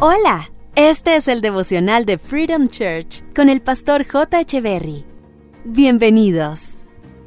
Hola, 0.00 0.48
este 0.76 1.16
es 1.16 1.26
el 1.26 1.40
devocional 1.40 2.04
de 2.04 2.18
Freedom 2.18 2.68
Church 2.68 3.24
con 3.34 3.48
el 3.48 3.60
pastor 3.60 4.06
J. 4.06 4.42
Echeverry. 4.42 5.04
Bienvenidos. 5.64 6.78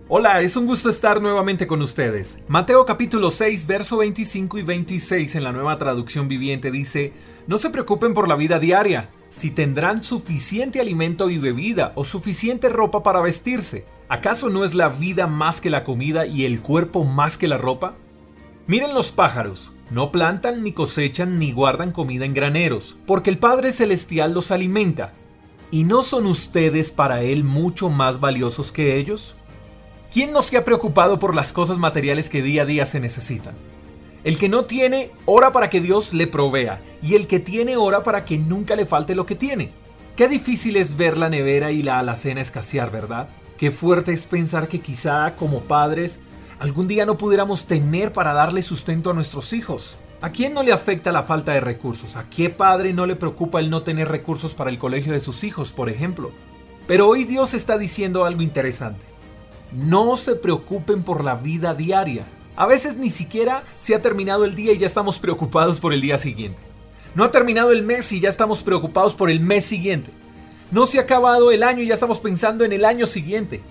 Hola, 0.08 0.40
es 0.40 0.56
un 0.56 0.68
gusto 0.68 0.90
estar 0.90 1.22
nuevamente 1.22 1.68
con 1.68 1.82
ustedes. 1.82 2.40
Mateo 2.48 2.86
capítulo 2.86 3.30
6, 3.30 3.68
verso 3.68 3.98
25 3.98 4.58
y 4.58 4.62
26 4.62 5.36
en 5.36 5.44
la 5.44 5.52
nueva 5.52 5.76
traducción 5.78 6.30
viviente 6.30 6.72
dice, 6.72 7.12
No 7.46 7.58
se 7.58 7.72
preocupen 7.72 8.14
por 8.14 8.30
la 8.30 8.38
vida 8.38 8.58
diaria, 8.58 9.10
si 9.30 9.52
tendrán 9.52 10.02
suficiente 10.02 10.80
alimento 10.80 11.30
y 11.30 11.40
bebida 11.40 11.92
o 11.96 12.06
suficiente 12.06 12.70
ropa 12.70 13.04
para 13.04 13.20
vestirse. 13.20 13.84
¿Acaso 14.08 14.50
no 14.50 14.64
es 14.64 14.76
la 14.76 14.88
vida 14.88 15.28
más 15.28 15.60
que 15.60 15.70
la 15.70 15.84
comida 15.84 16.26
y 16.26 16.46
el 16.46 16.62
cuerpo 16.62 17.04
más 17.04 17.38
que 17.38 17.50
la 17.50 17.58
ropa? 17.58 17.96
Miren 18.66 18.94
los 18.94 19.12
pájaros, 19.12 19.72
no 19.92 20.10
plantan 20.10 20.64
ni 20.64 20.72
cosechan 20.72 21.38
ni 21.38 21.52
guardan 21.52 21.92
comida 21.92 22.24
en 22.24 22.34
graneros, 22.34 22.98
porque 23.06 23.30
el 23.30 23.38
Padre 23.38 23.74
Celestial 23.74 24.34
los 24.34 24.50
alimenta. 24.50 25.12
¿Y 25.70 25.84
no 25.84 26.02
son 26.02 26.28
ustedes 26.28 26.92
para 26.92 27.24
Él 27.24 27.44
mucho 27.44 27.90
más 27.90 28.22
valiosos 28.22 28.72
que 28.72 28.98
ellos? 28.98 29.36
¿Quién 30.12 30.32
no 30.32 30.42
se 30.42 30.56
ha 30.56 30.64
preocupado 30.64 31.20
por 31.20 31.36
las 31.36 31.52
cosas 31.52 31.78
materiales 31.78 32.30
que 32.30 32.42
día 32.42 32.62
a 32.62 32.66
día 32.66 32.86
se 32.86 33.02
necesitan? 33.02 33.54
El 34.24 34.38
que 34.38 34.48
no 34.48 34.64
tiene, 34.64 35.12
ora 35.26 35.52
para 35.52 35.70
que 35.70 35.82
Dios 35.82 36.14
le 36.14 36.26
provea, 36.26 36.80
y 37.04 37.16
el 37.16 37.28
que 37.28 37.42
tiene, 37.42 37.76
ora 37.76 38.02
para 38.02 38.24
que 38.24 38.38
nunca 38.38 38.78
le 38.78 38.86
falte 38.86 39.14
lo 39.14 39.26
que 39.26 39.36
tiene. 39.36 39.72
Qué 40.16 40.30
difícil 40.30 40.78
es 40.78 40.96
ver 40.96 41.18
la 41.18 41.30
nevera 41.30 41.72
y 41.72 41.84
la 41.84 42.00
alacena 42.00 42.40
escasear, 42.40 42.92
¿verdad? 42.92 43.28
Qué 43.58 43.72
fuerte 43.72 44.14
es 44.14 44.26
pensar 44.26 44.70
que 44.70 44.80
quizá 44.80 45.36
como 45.36 45.62
padres 45.62 46.22
algún 46.62 46.88
día 46.88 47.08
no 47.08 47.18
pudiéramos 47.18 47.66
tener 47.66 48.14
para 48.14 48.34
darle 48.34 48.62
sustento 48.62 49.10
a 49.10 49.14
nuestros 49.16 49.52
hijos. 49.52 49.98
¿A 50.22 50.30
quién 50.30 50.54
no 50.54 50.62
le 50.62 50.72
afecta 50.72 51.12
la 51.12 51.24
falta 51.24 51.54
de 51.54 51.60
recursos? 51.60 52.16
¿A 52.16 52.30
qué 52.30 52.52
padre 52.52 52.94
no 52.94 53.08
le 53.08 53.16
preocupa 53.16 53.60
el 53.60 53.72
no 53.72 53.82
tener 53.82 54.10
recursos 54.10 54.54
para 54.54 54.70
el 54.70 54.78
colegio 54.78 55.12
de 55.12 55.22
sus 55.22 55.44
hijos, 55.44 55.74
por 55.74 55.90
ejemplo? 55.90 56.30
Pero 56.86 57.08
hoy 57.08 57.24
Dios 57.24 57.56
está 57.56 57.80
diciendo 57.80 58.26
algo 58.26 58.44
interesante. 58.44 59.04
No 59.72 60.16
se 60.18 60.36
preocupen 60.36 61.02
por 61.02 61.24
la 61.24 61.34
vida 61.34 61.74
diaria. 61.74 62.26
A 62.56 62.68
veces 62.68 62.96
ni 62.96 63.10
siquiera 63.10 63.64
se 63.80 63.96
ha 63.96 64.02
terminado 64.04 64.46
el 64.46 64.54
día 64.54 64.74
y 64.74 64.78
ya 64.78 64.86
estamos 64.86 65.18
preocupados 65.18 65.80
por 65.80 65.94
el 65.94 66.02
día 66.02 66.20
siguiente. 66.20 66.62
No 67.16 67.24
ha 67.24 67.32
terminado 67.32 67.72
el 67.72 67.82
mes 67.82 68.12
y 68.12 68.20
ya 68.20 68.30
estamos 68.30 68.62
preocupados 68.62 69.16
por 69.16 69.32
el 69.32 69.40
mes 69.40 69.66
siguiente. 69.66 70.12
No 70.70 70.86
se 70.86 71.00
ha 71.00 71.02
acabado 71.02 71.52
el 71.52 71.64
año 71.64 71.82
y 71.82 71.88
ya 71.88 71.96
estamos 71.96 72.20
pensando 72.20 72.64
en 72.64 72.72
el 72.72 72.86
año 72.86 73.08
siguiente. 73.08 73.64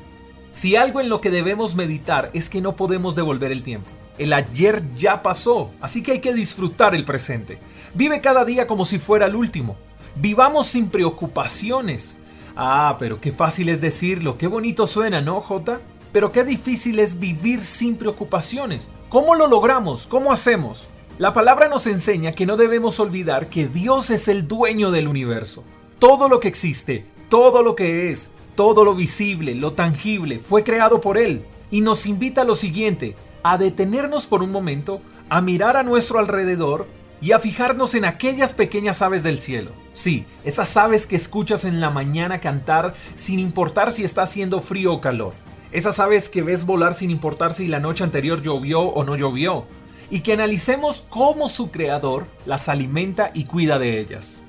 Si 0.51 0.75
algo 0.75 1.01
en 1.01 1.09
lo 1.09 1.21
que 1.21 1.31
debemos 1.31 1.77
meditar 1.77 2.31
es 2.35 2.51
que 2.51 2.61
no 2.61 2.75
podemos 2.75 3.15
devolver 3.15 3.53
el 3.53 3.63
tiempo. 3.63 3.89
El 4.19 4.33
ayer 4.33 4.83
ya 4.97 5.23
pasó, 5.23 5.71
así 5.81 6.03
que 6.03 6.13
hay 6.13 6.21
que 6.21 6.35
disfrutar 6.35 6.95
el 6.95 7.05
presente. 7.05 7.59
Vive 7.95 8.21
cada 8.21 8.45
día 8.45 8.67
como 8.67 8.85
si 8.85 8.99
fuera 8.99 9.27
el 9.27 9.37
último. 9.37 9.77
Vivamos 10.17 10.67
sin 10.67 10.89
preocupaciones. 10.89 12.17
Ah, 12.57 12.97
pero 12.99 13.21
qué 13.21 13.31
fácil 13.31 13.69
es 13.69 13.81
decirlo, 13.81 14.37
qué 14.37 14.49
bonito 14.49 14.89
suena, 14.89 15.21
¿no, 15.21 15.41
Jota? 15.41 15.81
Pero 16.13 16.33
qué 16.33 16.43
difícil 16.43 16.99
es 16.99 17.21
vivir 17.21 17.65
sin 17.65 17.97
preocupaciones. 17.97 18.89
¿Cómo 19.09 19.37
lo 19.37 19.47
logramos? 19.47 20.09
¿Cómo 20.09 20.33
hacemos? 20.33 20.89
La 21.19 21.33
palabra 21.33 21.69
nos 21.69 21.87
enseña 21.87 22.33
que 22.33 22.47
no 22.47 22.57
debemos 22.57 22.99
olvidar 22.99 23.49
que 23.49 23.69
Dios 23.69 24.11
es 24.11 24.27
el 24.27 24.49
dueño 24.49 24.91
del 24.91 25.07
universo. 25.07 25.63
Todo 26.01 26.29
lo 26.29 26.41
que 26.41 26.49
existe, 26.49 27.07
todo 27.29 27.63
lo 27.63 27.77
que 27.77 28.11
es, 28.11 28.31
todo 28.61 28.85
lo 28.85 28.95
visible, 28.95 29.55
lo 29.55 29.73
tangible, 29.73 30.39
fue 30.39 30.65
creado 30.65 31.01
por 31.01 31.17
Él 31.17 31.47
y 31.71 31.81
nos 31.81 32.05
invita 32.05 32.43
a 32.43 32.45
lo 32.45 32.55
siguiente, 32.55 33.17
a 33.43 33.57
detenernos 33.57 34.27
por 34.27 34.43
un 34.43 34.53
momento, 34.53 35.01
a 35.31 35.41
mirar 35.41 35.79
a 35.79 35.83
nuestro 35.83 36.19
alrededor 36.19 36.87
y 37.23 37.33
a 37.33 37.39
fijarnos 37.39 37.95
en 37.95 38.05
aquellas 38.05 38.53
pequeñas 38.53 39.01
aves 39.01 39.23
del 39.23 39.41
cielo. 39.41 39.71
Sí, 39.95 40.27
esas 40.45 40.77
aves 40.77 41.07
que 41.07 41.17
escuchas 41.17 41.65
en 41.65 41.81
la 41.81 41.89
mañana 41.89 42.43
cantar 42.43 42.93
sin 43.15 43.39
importar 43.39 43.93
si 43.93 44.05
está 44.05 44.25
haciendo 44.25 44.61
frío 44.61 44.93
o 44.93 45.01
calor. 45.01 45.33
Esas 45.73 45.99
aves 45.99 46.29
que 46.29 46.43
ves 46.43 46.67
volar 46.67 46.93
sin 46.93 47.11
importar 47.11 47.55
si 47.55 47.67
la 47.67 47.81
noche 47.81 48.05
anterior 48.05 48.43
llovió 48.43 48.83
o 48.83 49.05
no 49.05 49.17
llovió. 49.17 49.65
Y 50.11 50.21
que 50.21 50.35
analicemos 50.35 51.07
cómo 51.09 51.49
su 51.49 51.71
creador 51.71 52.27
las 52.45 52.69
alimenta 52.69 53.31
y 53.33 53.45
cuida 53.45 53.79
de 53.79 53.99
ellas. 53.99 54.43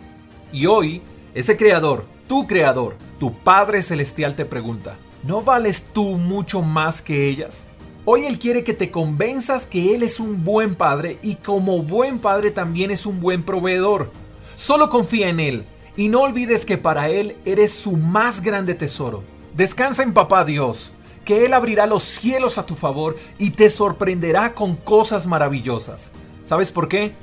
Y 0.52 0.66
hoy, 0.66 1.02
ese 1.34 1.56
creador, 1.56 2.04
tu 2.28 2.46
creador, 2.46 2.98
tu 3.22 3.32
Padre 3.32 3.84
Celestial 3.84 4.34
te 4.34 4.46
pregunta, 4.46 4.98
¿no 5.22 5.44
vales 5.44 5.84
tú 5.94 6.18
mucho 6.18 6.64
más 6.64 7.04
que 7.04 7.30
ellas? 7.30 7.68
Hoy 8.04 8.26
Él 8.26 8.40
quiere 8.40 8.64
que 8.64 8.74
te 8.74 8.90
convenzas 8.90 9.68
que 9.68 9.94
Él 9.94 10.02
es 10.02 10.20
un 10.20 10.44
buen 10.44 10.74
Padre 10.74 11.20
y 11.22 11.36
como 11.36 11.84
buen 11.84 12.18
Padre 12.18 12.50
también 12.50 12.90
es 12.90 13.06
un 13.06 13.20
buen 13.20 13.44
proveedor. 13.44 14.12
Solo 14.56 14.90
confía 14.90 15.30
en 15.30 15.40
Él 15.40 15.66
y 15.96 16.08
no 16.08 16.22
olvides 16.22 16.66
que 16.66 16.80
para 16.80 17.10
Él 17.10 17.36
eres 17.46 17.72
su 17.72 17.92
más 17.92 18.42
grande 18.42 18.74
tesoro. 18.74 19.24
Descansa 19.54 20.02
en 20.02 20.16
Papá 20.16 20.44
Dios, 20.44 20.92
que 21.24 21.46
Él 21.46 21.54
abrirá 21.54 21.86
los 21.86 22.02
cielos 22.02 22.58
a 22.58 22.66
tu 22.66 22.74
favor 22.74 23.18
y 23.38 23.52
te 23.52 23.70
sorprenderá 23.70 24.56
con 24.56 24.76
cosas 24.76 25.28
maravillosas. 25.28 26.10
¿Sabes 26.44 26.72
por 26.72 26.88
qué? 26.88 27.14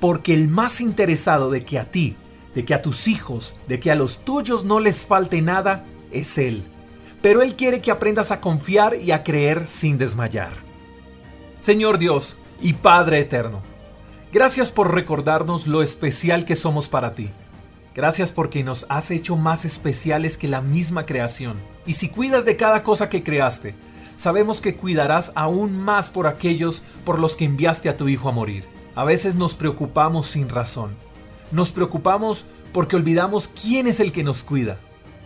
Porque 0.00 0.34
el 0.34 0.48
más 0.48 0.80
interesado 0.80 1.48
de 1.48 1.64
que 1.64 1.78
a 1.78 1.92
ti 1.92 2.16
de 2.54 2.64
que 2.64 2.74
a 2.74 2.82
tus 2.82 3.08
hijos, 3.08 3.54
de 3.68 3.80
que 3.80 3.90
a 3.90 3.94
los 3.94 4.24
tuyos 4.24 4.64
no 4.64 4.80
les 4.80 5.06
falte 5.06 5.42
nada, 5.42 5.84
es 6.12 6.38
Él. 6.38 6.64
Pero 7.20 7.42
Él 7.42 7.56
quiere 7.56 7.80
que 7.80 7.90
aprendas 7.90 8.30
a 8.30 8.40
confiar 8.40 8.96
y 9.00 9.10
a 9.10 9.22
creer 9.24 9.66
sin 9.66 9.98
desmayar. 9.98 10.52
Señor 11.60 11.98
Dios 11.98 12.36
y 12.60 12.74
Padre 12.74 13.20
Eterno, 13.20 13.62
gracias 14.32 14.70
por 14.70 14.94
recordarnos 14.94 15.66
lo 15.66 15.82
especial 15.82 16.44
que 16.44 16.56
somos 16.56 16.88
para 16.88 17.14
ti. 17.14 17.30
Gracias 17.94 18.32
porque 18.32 18.64
nos 18.64 18.86
has 18.88 19.10
hecho 19.10 19.36
más 19.36 19.64
especiales 19.64 20.36
que 20.36 20.48
la 20.48 20.60
misma 20.60 21.06
creación. 21.06 21.56
Y 21.86 21.92
si 21.94 22.08
cuidas 22.08 22.44
de 22.44 22.56
cada 22.56 22.82
cosa 22.82 23.08
que 23.08 23.22
creaste, 23.22 23.74
sabemos 24.16 24.60
que 24.60 24.74
cuidarás 24.74 25.32
aún 25.36 25.78
más 25.78 26.10
por 26.10 26.26
aquellos 26.26 26.82
por 27.04 27.20
los 27.20 27.36
que 27.36 27.44
enviaste 27.44 27.88
a 27.88 27.96
tu 27.96 28.08
Hijo 28.08 28.28
a 28.28 28.32
morir. 28.32 28.64
A 28.96 29.04
veces 29.04 29.36
nos 29.36 29.54
preocupamos 29.54 30.26
sin 30.26 30.48
razón 30.48 30.96
nos 31.54 31.70
preocupamos 31.70 32.44
porque 32.72 32.96
olvidamos 32.96 33.48
quién 33.48 33.86
es 33.86 34.00
el 34.00 34.12
que 34.12 34.24
nos 34.24 34.42
cuida. 34.42 34.78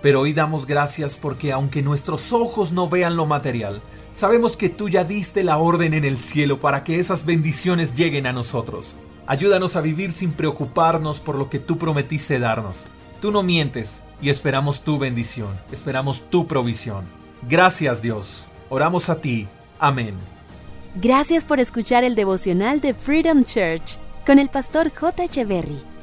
Pero 0.03 0.21
hoy 0.21 0.35
damos 0.35 0.67
gracias 0.67 1.17
porque 1.17 1.51
aunque 1.53 1.83
nuestros 1.83 2.33
ojos 2.33 2.71
no 2.71 2.89
vean 2.89 3.17
lo 3.17 3.27
material, 3.27 3.81
sabemos 4.13 4.57
que 4.57 4.69
tú 4.69 4.89
ya 4.89 5.05
diste 5.05 5.43
la 5.43 5.57
orden 5.59 5.95
en 5.95 6.05
el 6.05 6.21
cielo 6.21 6.61
para 6.61 6.85
que 6.85 6.99
esas 7.01 7.25
bendiciones 7.25 7.95
lleguen 7.95 8.27
a 8.27 8.33
nosotros. 8.33 8.95
Ayúdanos 9.27 9.75
a 9.75 9.81
vivir 9.81 10.13
sin 10.13 10.33
preocuparnos 10.33 11.21
por 11.21 11.37
lo 11.37 11.49
que 11.49 11.59
tú 11.59 11.79
prometiste 11.79 12.39
darnos. 12.39 12.85
Tú 13.21 13.33
no 13.33 13.43
mientes 13.43 14.03
y 14.21 14.29
esperamos 14.29 14.83
tu 14.83 14.99
bendición, 14.99 15.59
esperamos 15.73 16.29
tu 16.31 16.47
provisión. 16.47 17.05
Gracias 17.49 18.03
Dios. 18.03 18.47
Oramos 18.69 19.09
a 19.09 19.21
ti. 19.21 19.49
Amén. 19.79 20.15
Gracias 20.95 21.45
por 21.45 21.59
escuchar 21.59 22.05
el 22.05 22.15
devocional 22.15 22.81
de 22.81 22.93
Freedom 22.93 23.45
Church 23.45 23.99
con 24.27 24.39
el 24.39 24.51
pastor 24.51 24.93
J. 24.95 25.25
Echeverry. 25.25 25.88